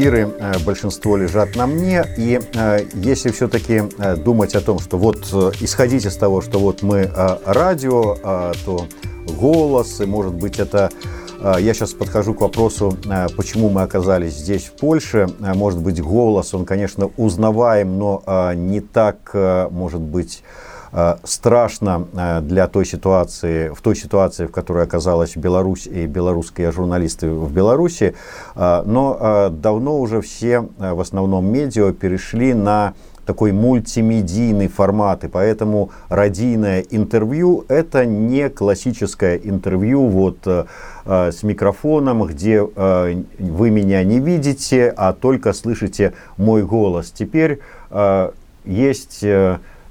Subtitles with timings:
[0.00, 0.32] эфиры,
[0.64, 2.04] большинство лежат на мне.
[2.16, 2.40] И
[2.94, 3.82] если все-таки
[4.18, 5.18] думать о том, что вот
[5.60, 7.10] исходить из того, что вот мы
[7.44, 8.16] радио,
[8.64, 8.86] то
[9.38, 10.90] голос, и может быть это
[11.42, 12.96] я сейчас подхожу к вопросу,
[13.36, 15.28] почему мы оказались здесь, в Польше.
[15.38, 19.30] Может быть, голос, он, конечно, узнаваем, но не так,
[19.70, 20.69] может быть, Э,
[21.24, 27.30] страшно э, для той ситуации, в той ситуации, в которой оказалась Беларусь и белорусские журналисты
[27.30, 28.14] в Беларуси,
[28.54, 32.94] э, но давно уже все, в основном медиа, перешли на
[33.30, 40.64] такой мультимедийный формат, и поэтому радийное интервью– это не классическое интервью вот э,
[41.04, 47.12] с микрофоном, где э, вы меня не видите, а только слышите мой голос.
[47.12, 47.60] Теперь
[47.90, 48.30] э,
[48.64, 49.24] есть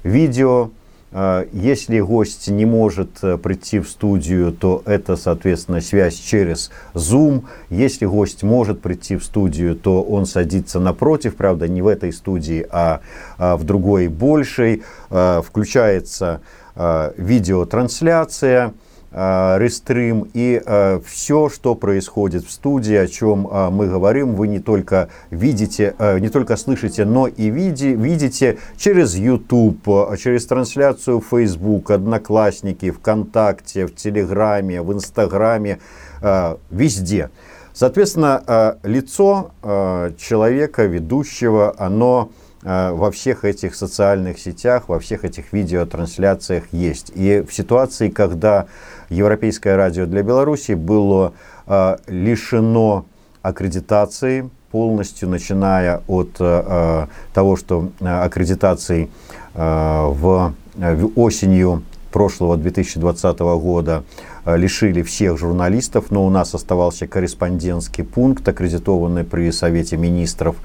[0.04, 0.70] видео,
[1.12, 7.46] если гость не может э, прийти в студию, то это, соответственно, связь через Zoom.
[7.68, 12.64] Если гость может прийти в студию, то он садится напротив, правда, не в этой студии,
[12.70, 13.00] а,
[13.38, 14.84] а в другой большей.
[15.10, 16.40] А, включается
[17.16, 18.72] видеотрансляция
[19.12, 24.60] рестрим и э, все, что происходит в студии, о чем э, мы говорим, вы не
[24.60, 29.82] только видите, не только слышите, но и види, видите через YouTube,
[30.18, 35.78] через трансляцию в Facebook, Одноклассники, ВКонтакте, в Телеграме, в Инстаграме,
[36.70, 37.30] везде.
[37.72, 39.52] Соответственно, лицо
[40.18, 42.30] человека, ведущего, оно
[42.62, 47.10] во всех этих социальных сетях, во всех этих видеотрансляциях есть.
[47.14, 48.66] И в ситуации, когда
[49.10, 51.34] Европейское радио для Беларуси было
[51.66, 53.04] э, лишено
[53.42, 59.10] аккредитации полностью, начиная от э, того, что аккредитацией
[59.54, 64.04] э, в, в осенью прошлого 2020 года
[64.44, 70.56] лишили всех журналистов, но у нас оставался корреспондентский пункт, аккредитованный при Совете Министров,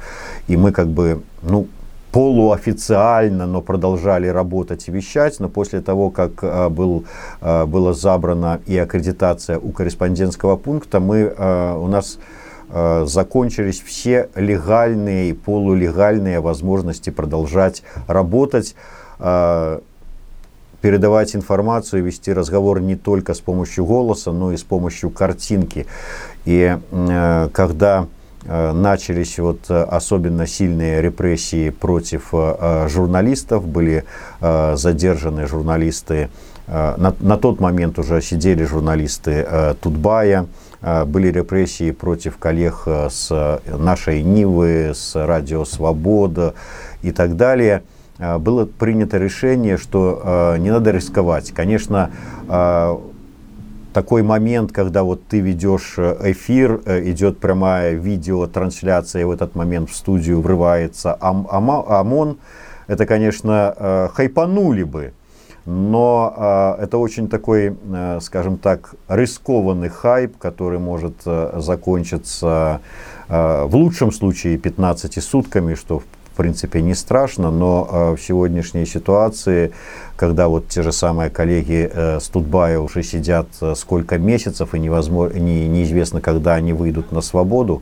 [0.47, 1.67] и мы как бы, ну,
[2.15, 5.41] полуофициально, но продолжали работать и вещать.
[5.41, 7.03] Но после того, как а, был,
[7.41, 12.17] а, была забрана и аккредитация у корреспондентского пункта, мы, а, у нас
[13.03, 18.75] закончились все легальные и полулегальные возможности продолжать работать
[20.81, 25.85] передавать информацию, вести разговор не только с помощью голоса, но и с помощью картинки.
[26.45, 26.75] И
[27.53, 28.14] когда Э,
[28.45, 34.05] начались вот э, особенно сильные репрессии против э, журналистов, были
[34.39, 36.29] задержаны журналисты,
[36.67, 40.47] на, на тот момент уже сидели журналисты Тутбая,
[41.05, 46.53] были репрессии против коллег с нашей Нивы, с Радио Свобода
[47.01, 47.83] и так далее.
[48.17, 51.51] Было принято решение, что не надо рисковать.
[51.51, 52.11] Конечно,
[53.95, 59.55] такой момент, когда вот ты ведешь э, эфир, э, идет прямая видеотрансляция, и в этот
[59.55, 62.37] момент в студию врывается ам ОМОН,
[62.87, 65.13] это, конечно, э, хайпанули бы.
[65.65, 67.75] Но это очень такой,
[68.21, 72.81] скажем так, рискованный хайп, который может закончиться
[73.27, 76.03] в лучшем случае 15 сутками, что в
[76.35, 79.71] принципе не страшно, но э, в сегодняшней ситуации,
[80.15, 84.79] когда вот те же самые коллеги э, с Тутбая уже сидят э, сколько месяцев и
[84.79, 87.81] невозможно, не, неизвестно, когда они выйдут на свободу,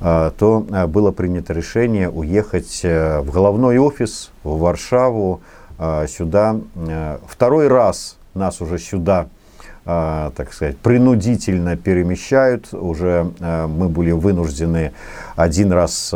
[0.00, 5.42] то было принято решение уехать в головной офис в Варшаву,
[6.08, 6.56] сюда.
[7.28, 9.28] Второй раз нас уже сюда
[9.84, 12.72] так сказать, принудительно перемещают.
[12.72, 14.92] Уже мы были вынуждены
[15.36, 16.14] один раз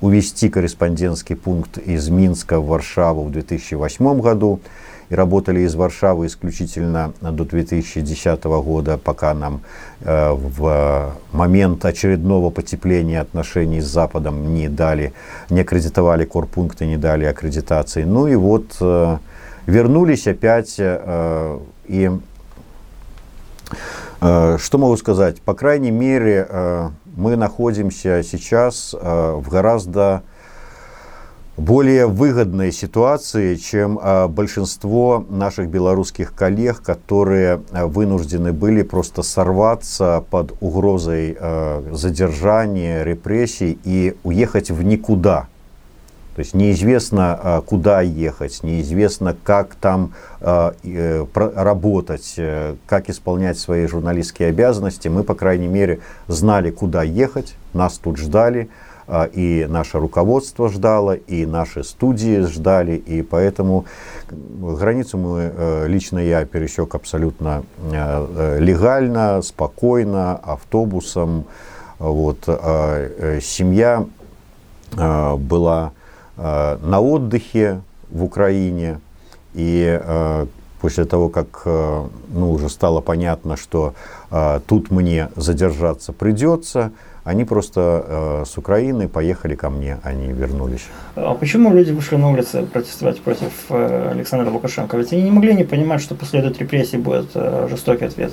[0.00, 4.60] увести корреспондентский пункт из Минска в Варшаву в 2008 году.
[5.08, 9.62] И работали из Варшавы исключительно до 2010 года, пока нам
[10.02, 15.14] э, в момент очередного потепления отношений с Западом не дали,
[15.48, 18.02] не аккредитовали корпункты, не дали аккредитации.
[18.02, 19.16] Ну и вот э,
[19.66, 22.18] вернулись опять э, и э,
[24.20, 25.40] что могу сказать?
[25.42, 30.22] По крайней мере, э, мы находимся сейчас э, в гораздо
[31.56, 40.24] более выгодной ситуации, чем э, большинство наших белорусских коллег, которые э, вынуждены были просто сорваться
[40.30, 41.36] под угрозой
[41.90, 45.48] задержания, репрессий и уехать в никуда.
[46.38, 53.58] То есть неизвестно, а, куда ехать, неизвестно, как там а, э, работать, э, как исполнять
[53.58, 55.08] свои журналистские обязанности.
[55.08, 55.98] Мы, по крайней мере,
[56.28, 58.68] знали, куда ехать, нас тут ждали,
[59.08, 63.86] а, и наше руководство ждало, и наши студии ждали, и поэтому
[64.30, 71.46] границу мы, э, лично я, пересек абсолютно легально, спокойно, автобусом,
[71.98, 74.06] Вот, семья
[74.96, 75.92] была
[76.38, 77.80] на отдыхе
[78.10, 79.00] в Украине,
[79.54, 80.00] и
[80.80, 83.94] после того, как ну, уже стало понятно, что
[84.66, 86.92] тут мне задержаться придется,
[87.28, 90.86] они просто э, с Украины поехали ко мне, они вернулись.
[91.14, 94.96] А почему люди вышли на улицы протестовать против э, Александра Лукашенко?
[94.96, 98.32] Ведь они не могли не понимать, что последует репрессии, будет э, жестокий ответ.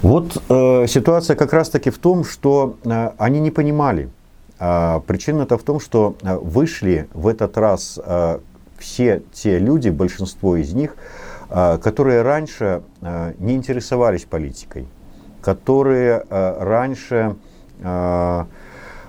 [0.00, 4.08] Вот э, ситуация как раз-таки в том, что э, они не понимали.
[4.58, 8.38] А причина-то в том, что э, вышли в этот раз э,
[8.78, 10.96] все те люди, большинство из них,
[11.50, 12.82] э, которые раньше
[13.38, 14.88] не интересовались политикой,
[15.42, 17.36] которые раньше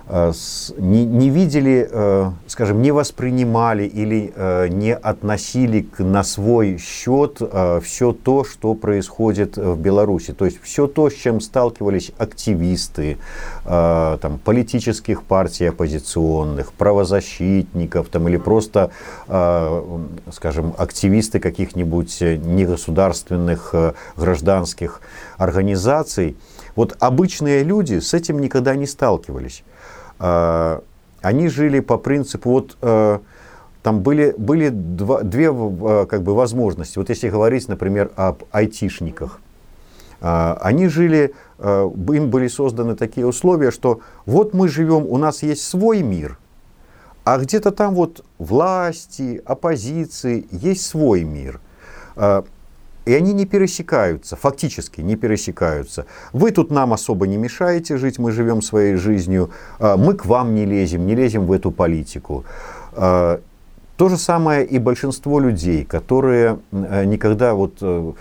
[0.10, 0.32] а,
[0.78, 7.40] не, не видели, э, скажем, не воспринимали или э, не относили к, на свой счет
[7.42, 10.32] э, все то, что происходит в Беларуси.
[10.32, 13.18] То есть все то, с чем сталкивались активисты
[13.66, 18.92] там, политических партий оппозиционных, правозащитников там, или просто,
[20.32, 23.76] скажем, активисты каких-нибудь негосударственных
[24.16, 25.02] гражданских
[25.38, 26.38] организаций–
[26.78, 29.64] вот обычные люди с этим никогда не сталкивались.
[30.20, 30.82] А,
[31.22, 33.20] они жили по принципу, вот э,
[33.84, 36.98] там были, были два, две э, как бы, возможности.
[36.98, 39.40] Вот если говорить, например, об айтишниках.
[40.22, 45.44] А, они жили, э, им были созданы такие условия, что вот мы живем, у нас
[45.44, 46.38] есть свой мир,
[47.24, 51.60] а где-то там вот власти, оппозиции, есть свой мир.
[53.08, 56.06] А, и они не пересекаются, фактически не пересекаются.
[56.34, 59.50] Вы тут нам особо не мешаете жить, мы живем своей жизнью,
[59.80, 62.44] а, мы к вам не лезем, не лезем в эту политику.
[63.98, 68.14] То же самое и большинство людей, которые э, никогда вот э,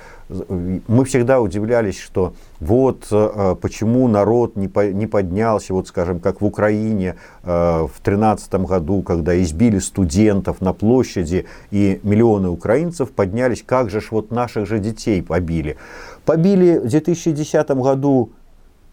[0.88, 7.16] мы всегда удивлялись, что вот э, почему народ не, поднялся, вот скажем, как в Украине
[7.44, 7.48] э,
[7.82, 14.08] в 2013 году, когда избили студентов на площади, и миллионы украинцев поднялись, как же ж
[14.12, 15.76] вот наших же детей побили.
[16.24, 18.30] Побили в 2010 году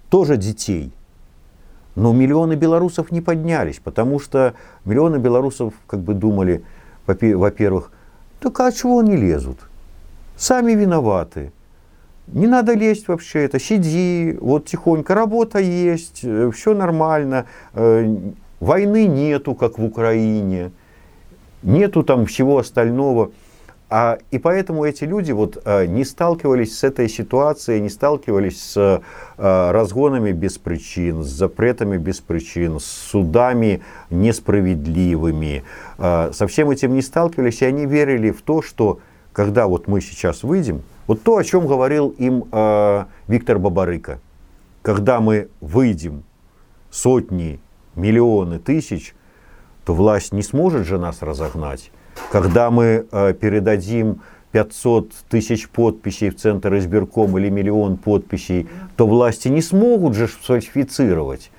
[0.10, 0.92] тоже детей,
[1.96, 4.54] но миллионы белорусов не поднялись, потому что
[4.86, 6.64] миллионы белорусов как бы думали,
[7.06, 7.92] во-первых,
[8.40, 9.60] так а чего они лезут?
[10.36, 11.52] Сами виноваты.
[12.28, 18.16] Не надо лезть вообще, это сиди, вот тихонько, работа есть, э, все нормально, э,
[18.60, 20.72] войны нету, как в Украине,
[21.64, 23.32] нету там всего остального.
[23.96, 29.04] А, и поэтому эти люди вот, а, не сталкивались с этой ситуацией, не сталкивались с
[29.38, 35.64] а, разгонами без причин, с запретами без причин, с судами несправедливыми.
[36.00, 38.98] А, со всем этим не сталкивались, и они верили в то, что
[39.32, 44.20] когда вот мы сейчас выйдем, вот то, о чем говорил им э, Виктор Бабарыка,
[44.82, 46.24] когда мы выйдем
[46.90, 47.60] сотни,
[47.94, 49.14] миллионы тысяч,
[49.86, 51.92] то власть не сможет же нас разогнать.
[52.32, 54.22] Когда мы э, передадим
[54.52, 61.52] 500 тысяч подписей в Центр избирком или миллион подписей, то власти не смогут же сфальсифицировать.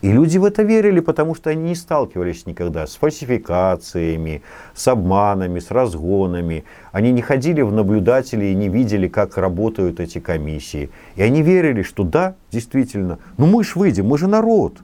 [0.00, 5.58] И люди в это верили, потому что они не сталкивались никогда с фальсификациями, с обманами,
[5.58, 6.64] с разгонами.
[6.92, 10.90] Они не ходили в наблюдатели и не видели, как работают эти комиссии.
[11.16, 14.78] И они верили, что да, действительно, ну мы ж выйдем, мы же народ.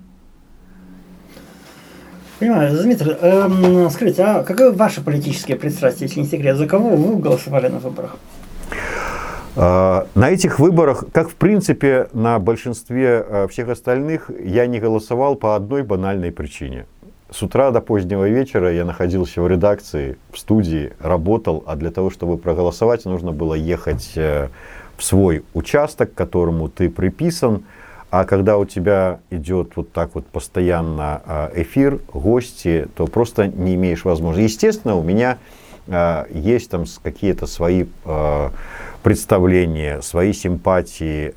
[2.44, 7.16] Понимаю, Дмитрий, эм, скажите, а какое ваше политическое пристрастие, если не секрет, за кого вы
[7.16, 8.16] голосовали на выборах?
[9.56, 15.36] А, на этих выборах, как в принципе на большинстве а, всех остальных, я не голосовал
[15.36, 16.84] по одной банальной причине.
[17.30, 22.10] С утра до позднего вечера я находился в редакции, в студии, работал, а для того,
[22.10, 24.48] чтобы проголосовать, нужно было ехать э,
[24.98, 27.62] в свой участок, к которому ты приписан.
[28.16, 33.74] А когда у тебя идет вот так вот постоянно а, эфир, гости, то просто не
[33.74, 34.44] имеешь возможности.
[34.44, 35.38] Естественно, у меня
[36.30, 37.86] есть там какие-то свои
[39.02, 41.34] представления, свои симпатии,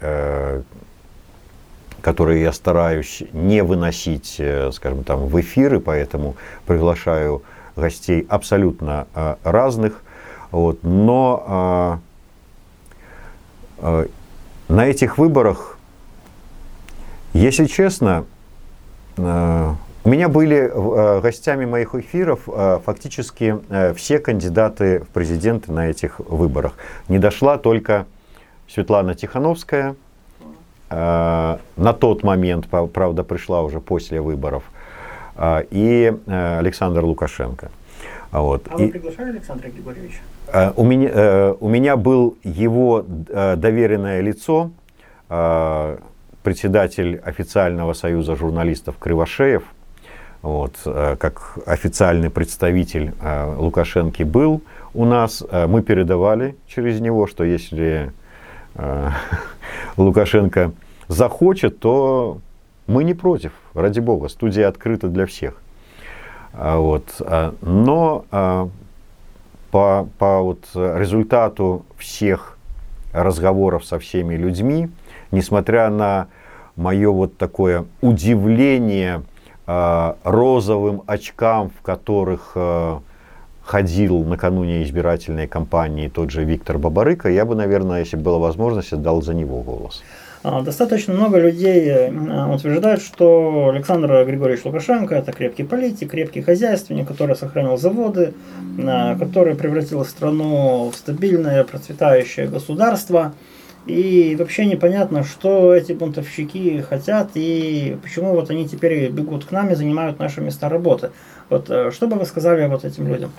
[2.01, 6.35] которые я стараюсь не выносить, э, скажем там, в эфиры, поэтому
[6.67, 7.41] приглашаю
[7.75, 9.07] гостей абсолютно
[9.43, 10.03] разных.
[10.51, 10.83] Вот.
[10.83, 11.99] Но
[13.81, 15.76] на этих выборах,
[17.33, 18.25] если честно,
[20.07, 25.89] у меня были э, гостями моих эфиров э, фактически э, все кандидаты в президенты на
[25.89, 26.75] этих выборах.
[27.09, 28.05] Не дошла только
[28.69, 29.97] Светлана Тихановская.
[30.89, 31.59] На
[31.99, 34.63] тот момент, правда, пришла уже после выборов.
[35.37, 37.69] И Александр Лукашенко.
[38.31, 38.65] Вот.
[38.69, 40.19] А вы приглашали Александра Григорьевича?
[40.77, 44.71] У меня, у меня был его доверенное лицо,
[46.47, 49.63] председатель официального союза журналистов Кривошеев,
[50.41, 53.11] вот, как официальный представитель
[53.57, 54.61] Лукашенко был
[54.93, 58.13] у нас, мы передавали через него, что если
[59.97, 60.71] Лукашенко
[61.09, 62.37] захочет, то
[62.87, 65.61] мы не против, ради бога, студия открыта для всех.
[66.53, 67.03] Вот.
[67.59, 68.23] Но
[69.69, 72.57] по, по вот результату всех
[73.11, 74.89] разговоров со всеми людьми,
[75.31, 76.27] несмотря на
[76.77, 79.23] мое вот такое удивление
[79.65, 82.99] э, розовым очкам, в которых э,
[83.63, 89.21] ходил накануне избирательной кампании тот же Виктор Бабарыка, я бы, наверное, если была возможность, отдал
[89.21, 90.01] за него голос.
[90.43, 97.07] А, достаточно много людей э, утверждают, что Александр Григорьевич Лукашенко это крепкий политик, крепкий хозяйственник,
[97.07, 98.33] который сохранил заводы,
[98.77, 103.33] э, который превратил страну в стабильное, процветающее государство.
[103.87, 109.69] И вообще непонятно, что эти бунтовщики хотят и почему вот они теперь бегут к нам
[109.69, 111.11] и занимают наши места работы.
[111.49, 113.31] Вот э, что бы вы сказали вот этим людям?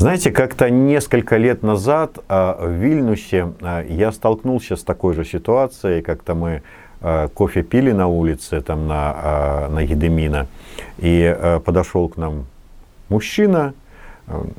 [0.00, 6.00] Знаете, как-то несколько лет назад а, в Вильнюсе а, я столкнулся с такой же ситуацией,
[6.00, 6.62] как-то мы
[7.02, 10.46] а, кофе пили на улице, там на, на Едемина,
[10.96, 11.36] и
[11.66, 12.46] подошел к нам
[13.10, 13.74] мужчина,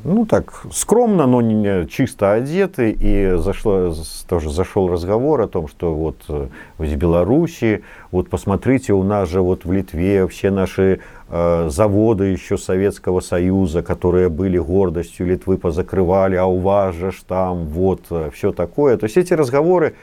[0.03, 3.93] ну так скромно, но не чисто одетый, и зашло,
[4.27, 6.47] тоже зашел разговор о том, что вот э,
[6.77, 10.99] в Беларуси, вот посмотрите, у нас же вот в Литве все наши
[11.29, 17.21] э, заводы еще Советского Союза, которые были гордостью Литвы, позакрывали, а у вас же ж
[17.27, 18.97] там вот э, все такое.
[18.97, 19.95] То есть эти разговоры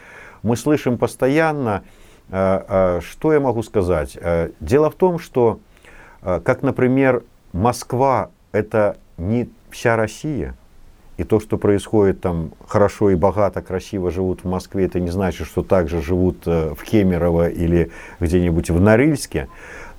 [0.42, 1.82] мы слышим постоянно.
[2.30, 4.16] Э, э, что я могу сказать?
[4.20, 5.58] Э, дело в том, что,
[6.22, 7.22] э, как, например,
[7.52, 10.54] Москва это не вся Россия.
[11.16, 15.48] И то, что происходит там хорошо и богато, красиво живут в Москве, это не значит,
[15.48, 19.48] что также живут э, в Кемерово или где-нибудь в Норильске.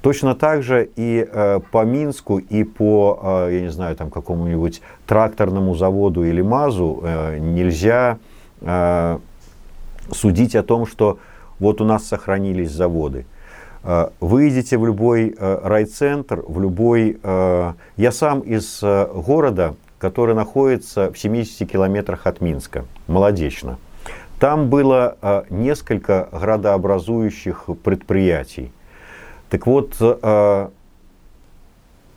[0.02, 4.82] Точно так же и э, по Минску, и по, э, я не знаю, там какому-нибудь
[5.06, 8.18] тракторному заводу или МАЗу э, нельзя
[8.62, 9.20] э,
[10.14, 11.20] судить о том, что
[11.60, 13.26] вот у нас сохранились заводы.
[13.84, 17.20] Э, вы идете в любой э, райцентр, в любой...
[17.22, 23.78] Э, я сам из города, который находится в 70 километрах от Минска, Молодечно.
[24.40, 25.18] Там было
[25.50, 28.72] несколько градообразующих предприятий.
[29.50, 29.96] Так вот,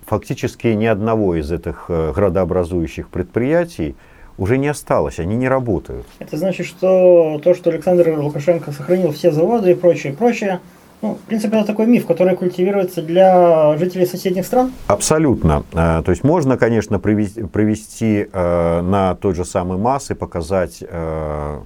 [0.06, 3.96] фактически ни одного из этих градообразующих предприятий
[4.38, 6.06] уже не осталось, они не работают.
[6.20, 10.60] Это значит, что то, что Александр Лукашенко сохранил все заводы и прочее, прочее,
[11.02, 14.72] ну, в принципе, это такой миф, который культивируется для жителей соседних стран?
[14.86, 15.64] Абсолютно.
[15.72, 20.78] Э, то есть можно, конечно, привести, привести э, на тот же самый масс и показать,
[20.80, 21.60] э,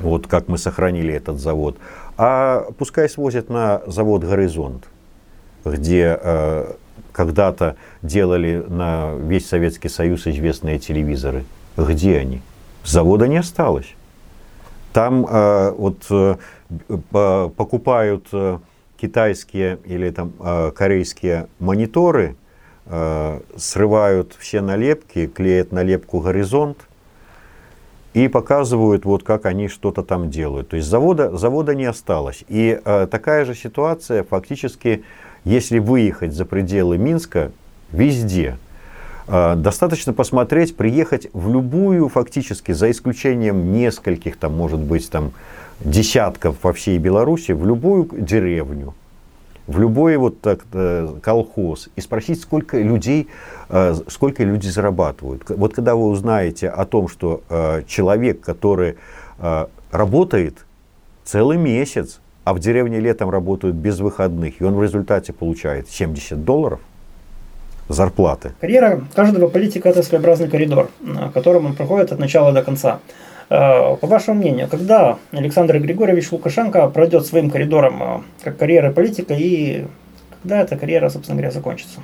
[0.00, 1.78] вот как мы сохранили этот завод.
[2.18, 4.84] А пускай свозят на завод «Горизонт»,
[5.64, 6.18] где
[7.12, 11.44] когда-то делали на весь Советский Союз известные телевизоры.
[11.76, 12.42] Где они?
[12.84, 13.94] Завода не осталось.
[14.94, 16.36] Там э, вот э,
[17.10, 18.58] покупают э,
[18.96, 22.36] китайские или там э, корейские мониторы,
[22.86, 26.78] э, срывают все налепки, клеят налепку горизонт
[28.12, 30.68] и показывают, вот как они что-то там делают.
[30.68, 32.44] То есть завода, завода не осталось.
[32.46, 35.02] И э, такая же ситуация фактически,
[35.42, 37.50] если выехать за пределы Минска,
[37.90, 38.58] везде–
[39.26, 45.32] достаточно посмотреть, приехать в любую, фактически, за исключением нескольких, там, может быть, там,
[45.80, 48.94] десятков по всей Беларуси, в любую деревню,
[49.66, 53.28] в любой вот так, э, колхоз и спросить, сколько людей,
[53.68, 55.42] э, сколько люди зарабатывают.
[55.48, 58.96] Вот когда вы узнаете о том, что э, человек, который
[59.90, 60.64] работает
[61.24, 66.44] целый месяц, а в деревне летом работают без выходных, и он в результате получает 70
[66.44, 66.80] долларов–
[67.88, 68.52] зарплаты.
[68.60, 70.90] Карьера каждого политика– это своеобразный коридор,
[71.32, 73.00] которым он проходит от начала до конца.
[73.50, 79.34] Э, по вашему мнению, когда Александр Григорьевич Лукашенко пройдет своим коридором э, как карьера политика
[79.34, 79.84] и
[80.42, 82.00] когда эта карьера, собственно говоря, закончится?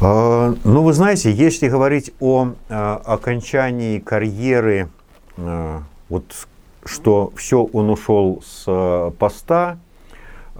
[0.00, 4.88] А, ну, вы знаете, если говорить о э, окончании карьеры,
[6.10, 6.24] вот
[6.84, 9.78] что все он ушел с поста,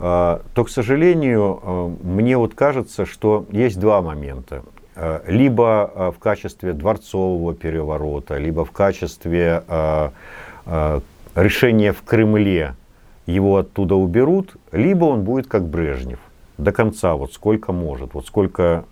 [0.02, 4.64] то, к сожалению, а, мне вот кажется, что есть два момента.
[4.96, 9.62] А, либо в качестве дворцового переворота, либо в качестве
[11.36, 12.74] решения в Кремле
[13.26, 16.18] его оттуда уберут, либо он будет как Брежнев
[16.58, 18.84] до конца, вот сколько может, вот сколько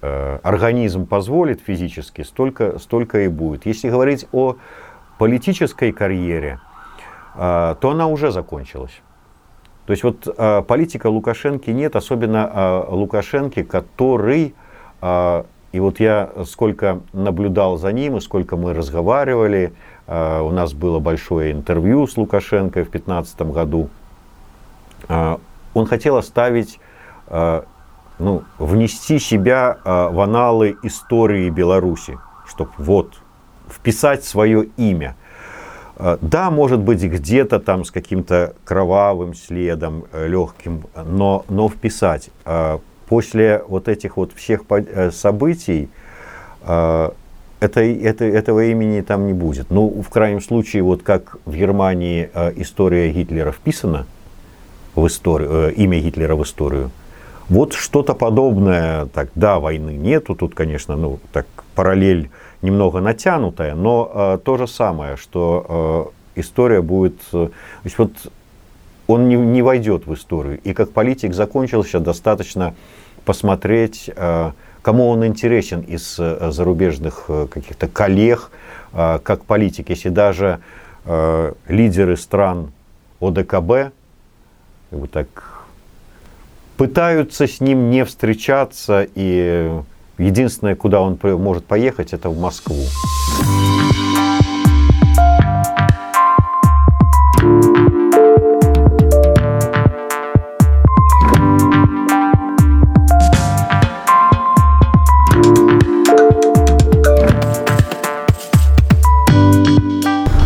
[0.00, 3.66] организм позволит физически, столько, столько и будет.
[3.66, 4.56] Если говорить о
[5.18, 6.60] политической карьере,
[7.34, 9.02] то она уже закончилась.
[9.88, 14.54] То есть вот политика Лукашенко нет, особенно Лукашенко, который,
[15.00, 19.72] и вот я сколько наблюдал за ним, и сколько мы разговаривали,
[20.06, 23.88] у нас было большое интервью с Лукашенко в 2015 году,
[25.08, 26.78] он хотел оставить
[28.18, 33.14] ну, внести себя э, в аналы истории Беларуси, чтобы вот
[33.70, 35.16] вписать свое имя.
[35.98, 42.30] Э, да, может быть, где-то там с каким-то кровавым следом, э, легким, но, но вписать.
[42.44, 42.78] Э,
[43.08, 45.88] после вот этих вот всех э, событий
[46.62, 47.10] э,
[47.60, 49.70] это, это, этого имени там не будет.
[49.70, 54.06] Ну, в крайнем случае, вот как в Германии э, история Гитлера вписана
[54.94, 56.90] в историю, имя Гитлера в историю,
[57.48, 62.30] вот что-то подобное, так, да, войны нету, тут, конечно, ну, так, параллель
[62.62, 67.52] немного натянутая, но э, то же самое, что э, история будет, э, то
[67.84, 68.12] есть вот
[69.06, 70.60] он не, не войдет в историю.
[70.62, 72.74] И как политик закончился, достаточно
[73.24, 74.52] посмотреть, э,
[74.82, 78.50] кому он интересен из э, зарубежных э, каких-то коллег,
[78.92, 79.88] э, как политик.
[79.90, 80.60] Если даже
[81.04, 82.72] э, лидеры стран
[83.20, 83.92] ОДКБ,
[84.90, 85.57] как бы так
[86.78, 89.68] пытаются с ним не встречаться, и
[90.16, 92.76] единственное, куда он может поехать, это в Москву.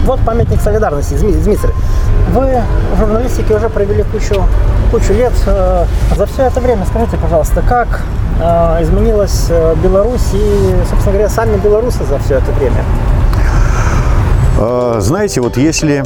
[0.06, 1.72] Вот памятник солидарности, Дмитрий.
[2.31, 2.62] Вы
[2.95, 4.43] в журналистике уже провели кучу,
[4.91, 5.33] кучу лет.
[5.47, 5.85] Э,
[6.17, 8.02] за все это время скажите, пожалуйста, как
[8.41, 12.85] э, изменилась э, Беларусь и, собственно говоря, сами белорусы за все это время?
[15.00, 16.04] Знаете, вот если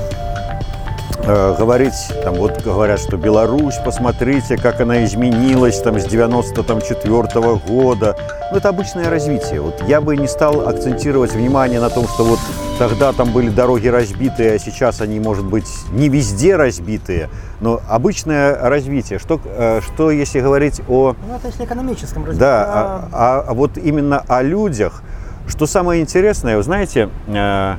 [1.26, 8.16] говорить, там вот говорят, что Беларусь, посмотрите, как она изменилась там с 94 -го года.
[8.52, 9.60] Ну, это обычное развитие.
[9.60, 12.38] Вот я бы не стал акцентировать внимание на том, что вот
[12.78, 18.54] Тогда там были дороги разбитые, а сейчас они, может быть, не везде разбитые, но обычное
[18.54, 19.18] развитие.
[19.18, 21.14] Что, э, что если говорить о...
[21.26, 22.40] Ну, это если экономическом развитии.
[22.40, 25.02] Да, а, а, а вот именно о людях.
[25.48, 27.74] Что самое интересное, вы знаете, э,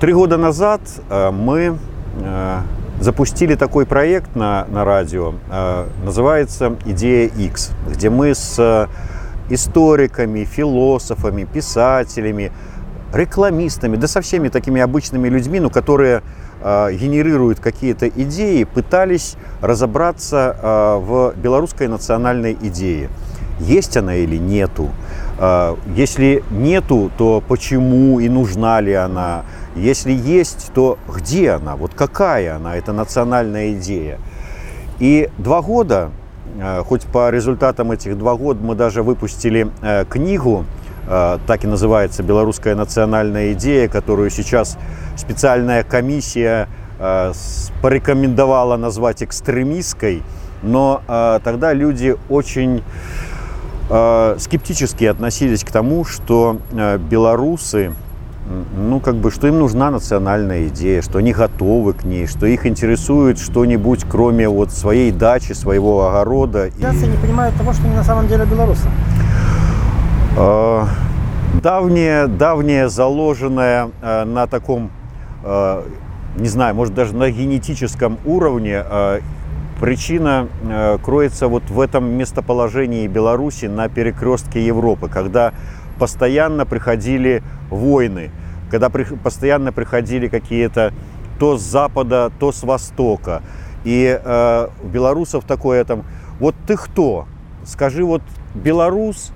[0.00, 1.76] три года назад э, мы
[3.00, 5.34] запустили такой проект на, на радио,
[6.04, 8.88] называется «Идея X», где мы с
[9.50, 12.52] историками, философами, писателями,
[13.12, 16.22] рекламистами, да со всеми такими обычными людьми, ну, которые
[16.60, 23.08] э, генерируют какие-то идеи, пытались разобраться э, в белорусской национальной идее.
[23.60, 24.90] Есть она или нету?
[25.38, 29.44] Э, если нету, то почему и нужна ли она?
[29.76, 31.76] Если есть, то где она?
[31.76, 34.18] Вот какая она, эта национальная идея?
[35.00, 36.10] И два года,
[36.58, 40.64] э, хоть по результатам этих два года мы даже выпустили э, книгу
[41.06, 44.78] Э, так и называется «Белорусская национальная идея», которую сейчас
[45.16, 46.68] специальная комиссия
[46.98, 47.32] э,
[47.82, 50.22] порекомендовала назвать экстремистской,
[50.62, 51.02] но
[51.44, 52.82] тогда люди очень
[53.86, 56.58] скептически относились к тому, что
[57.10, 57.92] белорусы,
[58.76, 62.66] ну, как бы, что им нужна национальная идея, что они готовы к ней, что их
[62.66, 66.70] интересует что-нибудь, кроме вот своей дачи, своего огорода.
[66.78, 68.88] Нации не понимают того, что они на самом деле белорусы.
[70.36, 70.88] А,
[71.62, 74.90] давнее, давнее заложенное на таком,
[76.36, 78.82] не знаю, может даже на генетическом уровне
[79.84, 80.48] Причина
[81.02, 85.52] кроется вот в этом местоположении Беларуси на перекрестке Европы, когда
[85.98, 88.30] постоянно приходили войны,
[88.70, 90.94] когда постоянно приходили какие-то
[91.38, 93.42] то с запада, то с востока.
[93.84, 96.04] И э, у белорусов такое там,
[96.40, 97.26] вот ты кто?
[97.66, 98.22] Скажи, вот
[98.54, 99.32] белорус,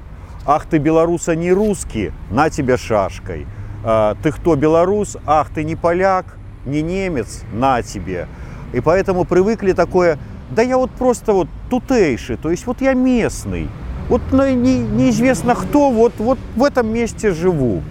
[0.47, 3.47] Ах, ты белоруса не русский, на тебе шашкой.
[3.85, 5.19] А, ты кто белорус?
[5.27, 8.29] Ах, ты не поляк, не немец, на тебе.
[8.73, 10.19] И поэтому привыкли такое,
[10.51, 13.69] да я вот просто вот тутейший, то есть вот я местный.
[14.09, 17.83] Вот ну, не, неизвестно кто, вот, вот в этом месте живу.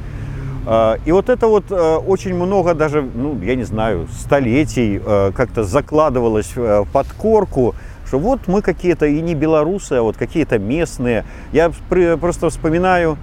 [0.65, 4.99] А, и вот это вот а, очень много даже, ну, я не знаю, столетий
[5.35, 7.75] как-то закладывалось в подкорку
[8.07, 11.25] что вот мы какие-то и не белорусы, а вот какие-то местные.
[11.51, 13.17] Я просто вспоминаю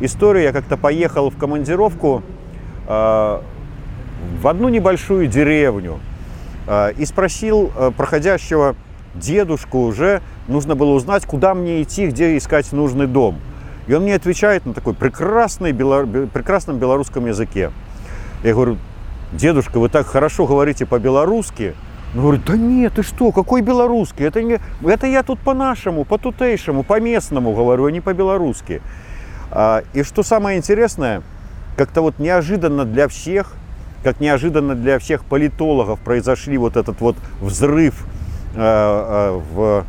[0.00, 2.22] историю, я как-то поехал в командировку
[2.88, 3.40] э,
[4.40, 6.13] в одну небольшую деревню э,
[6.96, 8.74] и спросил э, проходящего
[9.14, 13.38] дедушку уже, нужно было узнать, куда мне идти, где искать нужный дом.
[13.86, 17.70] И он мне отвечает на такой прекрасный, бело, прекрасном белорусском языке.
[18.42, 18.78] Я говорю,
[19.32, 21.74] дедушка, вы так хорошо говорите по-белорусски.
[22.14, 24.24] Он говорит, да нет, ты что, какой белорусский?
[24.24, 28.80] Это, не, это я тут по-нашему, по-тутейшему, по-местному говорю, а не по-белорусски.
[29.50, 31.22] А, и что самое интересное,
[31.76, 33.54] как-то вот неожиданно для всех,
[34.04, 38.06] как неожиданно для всех политологов произошли вот этот вот взрыв
[38.54, 39.84] э, э, в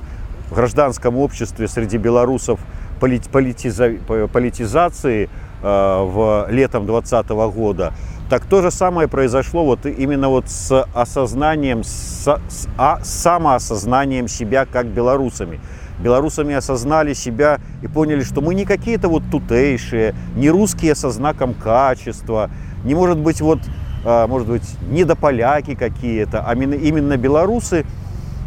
[0.51, 2.59] гражданском обществе среди белорусов
[3.01, 3.91] политиза,
[4.31, 5.29] политизации
[5.61, 7.93] э, в летом 2020 года,
[8.29, 14.65] так то же самое произошло вот именно вот с осознанием, с, с а, самоосознанием себя
[14.65, 15.59] как белорусами.
[15.99, 21.53] Белорусами осознали себя и поняли, что мы не какие-то вот тутейшие, не русские со знаком
[21.53, 22.49] качества,
[22.83, 23.59] не может быть вот,
[24.05, 27.85] может быть, недополяки какие-то, а именно, белорусы,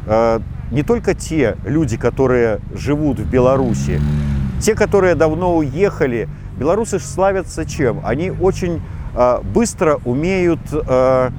[0.07, 0.41] а,
[0.71, 4.01] не только те люди, которые живут в Беларуси,
[4.61, 8.01] те, которые давно уехали, белорусы славятся чем?
[8.05, 8.81] Они очень
[9.15, 11.33] а, быстро умеют, а,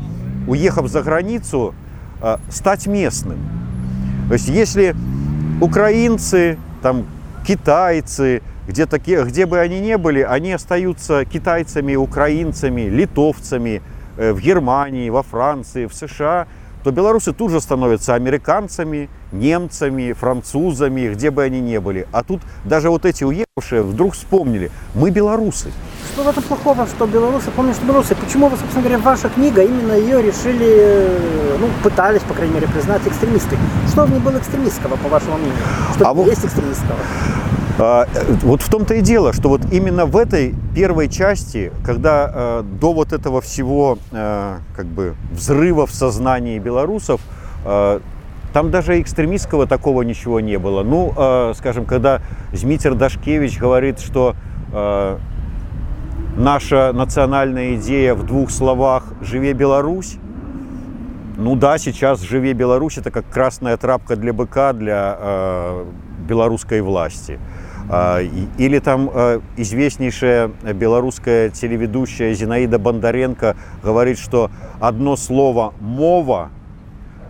[0.47, 1.73] уехав за границу,
[2.21, 3.39] а, стать местным.
[4.27, 4.95] То есть если
[5.62, 7.05] украинцы, там,
[7.45, 13.82] китайцы, где, такие, где бы они ни были, они остаются китайцами, украинцами, литовцами
[14.19, 16.47] в Германии, во Франции, в США–
[16.84, 22.08] то белорусы тут же становятся американцами, немцами, французами, где бы они ни были.
[22.12, 25.71] А тут даже вот эти уехавшие вдруг вспомнили, мы белорусы.
[26.13, 29.62] Что в этом плохого, что белорусы, помню, что белорусы, почему вы, собственно говоря, ваша книга,
[29.62, 33.58] именно ее решили, ну, пытались, по крайней мере, признать экстремисткой.
[33.88, 35.58] Что в ней было экстремистского, по вашему мнению?
[35.95, 36.97] Что а есть экстремистского?
[37.81, 38.07] А,
[38.43, 42.91] вот в том-то и дело, что вот именно в этой первой части, когда э, до
[42.91, 47.21] вот этого всего э, как бы взрыва в сознании белорусов,
[47.65, 47.99] э,
[48.51, 50.81] там даже экстремистского такого ничего не было.
[50.81, 51.13] Ну,
[51.53, 54.33] скажем, когда Змитер Дашкевич говорит, что
[56.35, 60.17] наша национальная идея в двух словах «Живе Беларусь»,
[61.37, 65.85] ну да, сейчас «Живе Беларусь» это как красная трапка для быка для э,
[66.27, 67.39] белорусской власти.
[67.91, 76.52] А, или там а, известнейшая белорусская телеведущая Зинаида Бондаренко говорит, что одно слово «мова»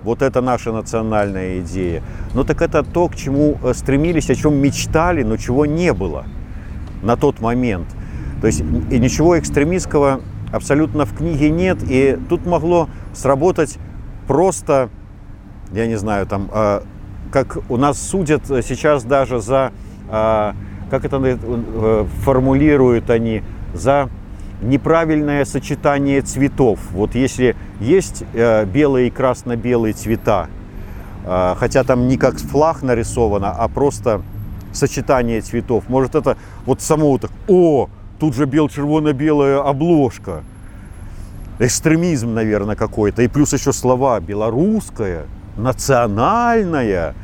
[0.04, 2.04] вот это наша национальная идея.
[2.34, 6.26] Но так это то, к чему э, стремились, о чем мечтали, но чего не было
[7.02, 7.88] на тот момент.
[8.42, 11.80] То есть и ничего экстремистского абсолютно в книге нет.
[11.88, 13.78] И тут могло сработать
[14.28, 14.90] просто,
[15.72, 16.84] я не знаю, там, а,
[17.32, 19.72] как у нас судят сейчас даже за
[20.10, 23.44] как это э, формулируют они,
[23.74, 24.10] за
[24.62, 26.80] неправильное сочетание цветов.
[26.92, 30.48] Вот если есть э, белые и красно-белые цвета,
[31.26, 34.22] а, хотя там не как флаг нарисовано, а просто
[34.74, 40.44] сочетание цветов, может это вот само так, о, тут же бел-червоно-белая обложка.
[41.60, 43.22] Экстремизм, наверное, какой-то.
[43.22, 45.26] И плюс еще слова белорусская,
[45.58, 47.16] национальная.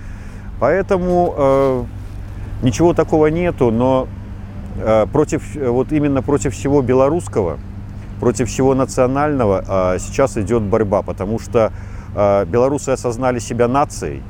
[0.60, 1.84] Поэтому э,
[2.62, 4.08] Ничего такого нету, но
[4.78, 7.58] э, против, вот именно против всего белорусского,
[8.20, 11.72] против всего национального э, сейчас идет борьба, потому что
[12.15, 14.24] э, белорусы осознали себя нацией,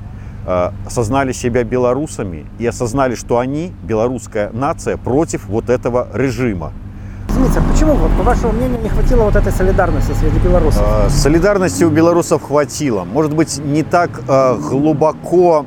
[0.86, 6.72] осознали себя белорусами и осознали, что они, белорусская нация, против вот этого режима.
[7.30, 10.84] Извините, а почему, вот, по вашему мнению, не хватило вот этой солидарности среди белорусов?
[11.10, 13.06] Солидарности у белорусов хватило.
[13.06, 14.22] Может быть, не так
[14.70, 15.66] глубоко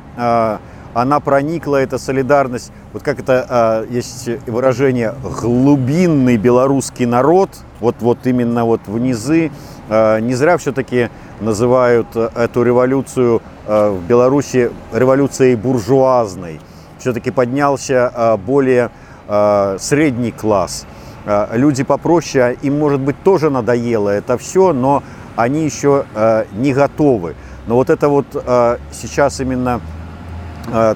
[0.93, 7.49] она проникла, эта солидарность, вот как это а, есть выражение, глубинный белорусский народ,
[7.79, 9.51] вот, вот именно вот в низы,
[9.89, 11.09] а, не зря все-таки
[11.41, 16.59] называют эту революцию а, в Беларуси революцией буржуазной.
[16.97, 18.91] Все-таки поднялся а, более
[19.27, 20.85] а, средний класс.
[21.25, 25.03] А, люди попроще, им, может быть, тоже надоело это все, но
[25.35, 27.35] они еще а, не готовы.
[27.67, 29.79] Но вот это вот а, сейчас именно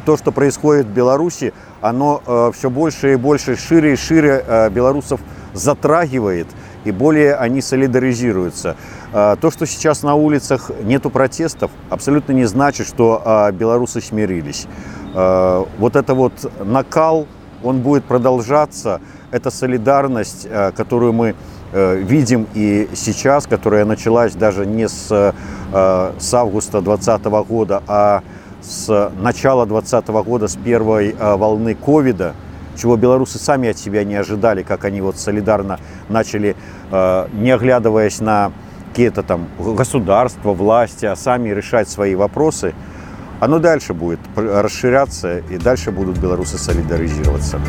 [0.05, 4.69] то, что происходит в Беларуси, оно э, все больше и больше, шире и шире э,
[4.69, 5.19] белорусов
[5.53, 6.47] затрагивает,
[6.85, 8.75] и более они солидаризируются.
[9.11, 14.67] То, что сейчас на улицах нету протестов, абсолютно не значит, что белорусы смирились.
[15.13, 16.33] Вот это вот
[16.65, 17.27] накал,
[17.63, 18.99] он будет продолжаться.
[19.29, 21.35] Это солидарность, которую мы
[21.71, 25.07] видим и сейчас, которая началась даже не с,
[25.71, 28.23] с августа 2020 года, а
[28.63, 32.33] с начала 2020 года, с первой э, волны ковида,
[32.75, 36.55] чего белорусы сами от себя не ожидали, как они вот солидарно начали,
[36.91, 38.51] э, не оглядываясь на
[38.89, 42.73] какие-то там государства, власти, а сами решать свои вопросы,
[43.39, 47.59] оно дальше будет расширяться, и дальше будут белорусы солидаризироваться.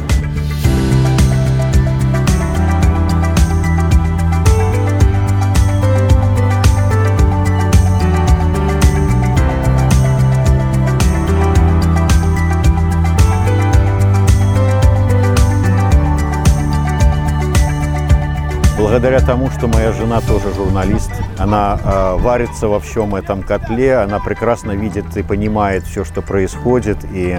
[18.84, 21.10] Благодаря тому, что моя жена тоже журналист.
[21.38, 26.98] Она э, варится во всем этом котле, она прекрасно видит и понимает все, что происходит.
[27.10, 27.38] И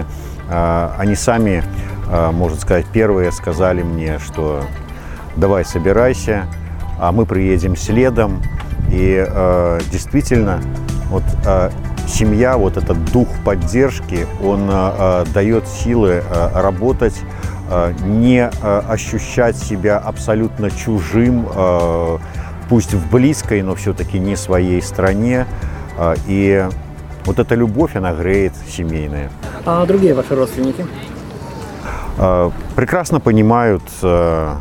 [0.49, 1.63] э, они сами,
[2.09, 4.63] э, можно сказать, первые сказали мне, что
[5.35, 6.47] давай собирайся,
[6.99, 8.41] а мы приедем следом.
[8.89, 10.59] И э, действительно,
[11.11, 11.69] вот э,
[12.07, 17.15] семья, вот этот дух поддержки, он э, дает силы э, работать,
[17.69, 22.17] э, не э, ощущать себя абсолютно чужим, э,
[22.69, 25.45] пусть в близкой, но все-таки не своей стране.
[25.97, 26.67] Э, и
[27.25, 29.29] вот эта любовь, она греет семейная.
[29.65, 30.85] А другие ваши родственники?
[32.17, 34.53] Э, прекрасно понимают э,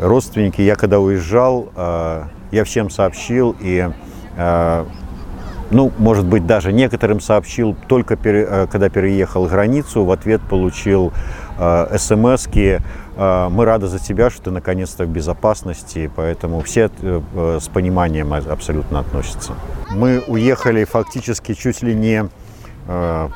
[0.00, 0.60] родственники.
[0.60, 3.90] Я когда уезжал, э, я всем сообщил и
[4.36, 4.84] э,
[5.70, 11.12] ну, может быть, даже некоторым сообщил только пере, э, когда переехал границу, в ответ получил
[11.58, 12.80] э, смс э,
[13.50, 18.32] «Мы рады за тебя, что ты наконец-то в безопасности», поэтому все э, э, с пониманием
[18.32, 19.54] абсолютно относятся.
[19.90, 22.28] Мы уехали фактически чуть ли не,
[22.88, 23.28] э,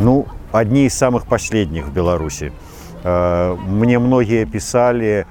[0.00, 2.52] ну, одни из самых последних в Беларуси.
[3.04, 5.26] Э, мне многие писали,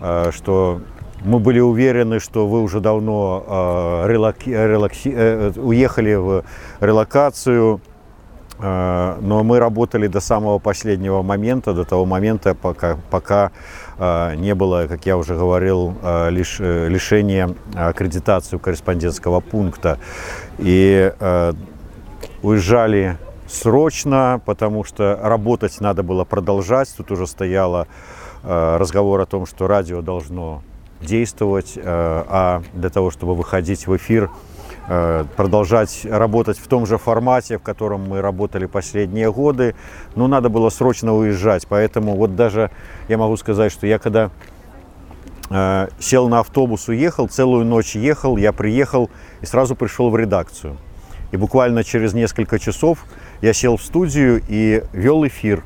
[0.00, 0.80] э, что
[1.24, 6.44] мы были уверены, что вы уже давно э, релоки, релокси, э, уехали в
[6.80, 7.80] релокацию,
[8.58, 13.50] э, но мы работали до самого последнего момента, до того момента, пока, пока
[13.98, 19.98] э, не было, как я уже говорил, э, лиш, э, лишения аккредитации корреспондентского пункта.
[20.58, 21.52] И э,
[22.42, 26.94] уезжали срочно, потому что работать надо было продолжать.
[26.96, 27.88] Тут уже стояло
[28.44, 30.62] э, разговор о том, что радио должно
[31.00, 34.30] действовать, э, а для того, чтобы выходить в эфир,
[34.88, 39.74] э, продолжать работать в том же формате, в котором мы работали последние годы,
[40.14, 41.66] ну, надо было срочно уезжать.
[41.68, 42.70] Поэтому вот даже
[43.08, 44.30] я могу сказать, что я когда
[45.50, 50.76] э, сел на автобус, уехал, целую ночь ехал, я приехал и сразу пришел в редакцию.
[51.30, 53.04] И буквально через несколько часов
[53.42, 55.62] я сел в студию и вел эфир,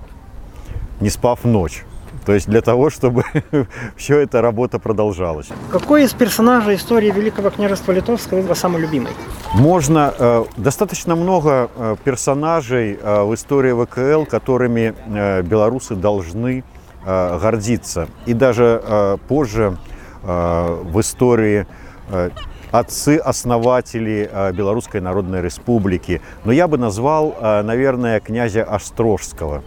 [1.00, 1.84] не спав ночь.
[2.24, 3.24] То есть для того, чтобы
[3.96, 5.48] все эта работа продолжалась.
[5.70, 9.10] Какой из персонажей истории Великого княжества Литовского вы самый любимый?
[9.54, 10.14] Можно.
[10.18, 16.64] Э, достаточно много э, персонажей э, в истории ВКЛ, которыми э, белорусы должны
[17.04, 18.08] э, гордиться.
[18.26, 19.76] И даже э, позже
[20.22, 21.66] э, в истории
[22.08, 22.30] э,
[22.70, 26.20] отцы-основатели э, Белорусской Народной Республики.
[26.44, 29.62] Но я бы назвал, э, наверное, князя Острожского.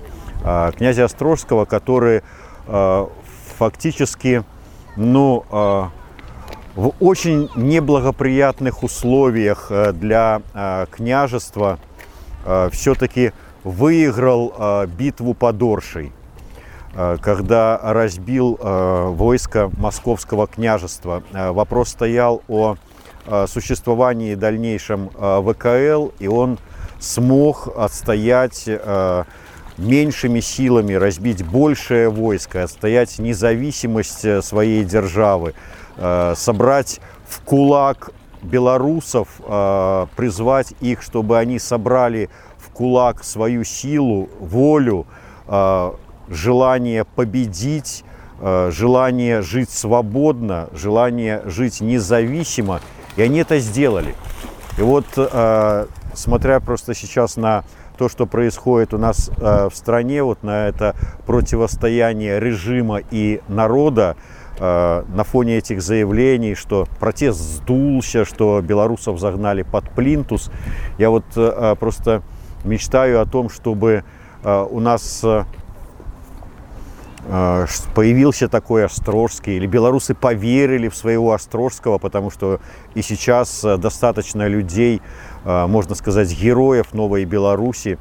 [0.78, 2.22] Князя Острожского, который
[2.66, 4.44] фактически
[4.96, 5.84] ну, э,
[6.76, 10.42] в очень неблагоприятных условиях э, для
[10.92, 11.80] княжества
[12.72, 16.12] все-таки выиграл битву под Оршей,
[16.94, 21.24] когда разбил войско московского княжества.
[21.34, 22.76] Вопрос стоял о
[23.48, 26.60] существовании дальнейшем ВКЛ, и он
[27.00, 28.70] смог отстоять
[29.78, 35.54] меньшими силами разбить большее войско, отстоять независимость э, своей державы,
[35.98, 38.12] э, собрать в кулак
[38.42, 45.06] белорусов, э, призвать их, чтобы они собрали в кулак свою силу, волю,
[46.28, 48.04] желание победить,
[48.42, 52.82] желание жить свободно, желание жить независимо.
[53.16, 54.16] И они это сделали.
[54.78, 55.06] И вот,
[56.16, 57.64] смотря просто сейчас на
[57.96, 64.16] то, что происходит у нас э, в стране, вот на это противостояние режима и народа,
[64.60, 70.52] э, на фоне этих заявлений, что протест сдулся, что белорусов загнали под плинтус,
[70.98, 72.22] я вот э, просто
[72.64, 74.04] мечтаю о том, чтобы
[74.44, 75.26] у нас
[77.96, 82.60] появился такой Острожский, или белорусы поверили в своего Острожского, потому что
[82.94, 85.02] и сейчас достаточно людей,
[85.46, 88.00] Э, можно сказать, героев Новой Беларуси,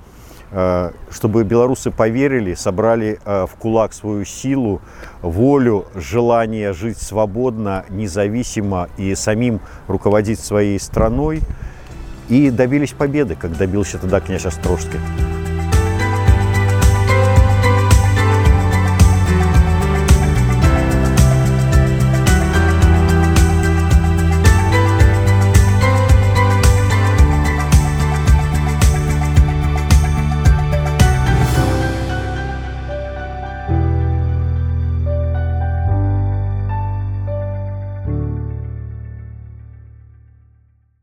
[0.50, 4.80] э, чтобы белорусы поверили, собрали э, в кулак свою силу,
[5.20, 11.40] волю, желание жить свободно, независимо и самим руководить своей страной,
[12.30, 14.98] и добились победы, как добился тогда князь Острожский.